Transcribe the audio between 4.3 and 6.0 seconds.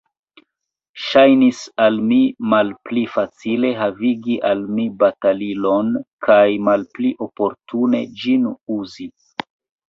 al mi batalilon,